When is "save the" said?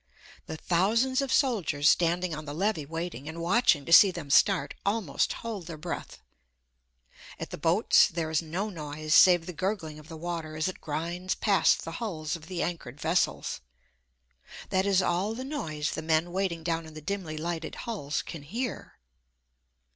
9.13-9.53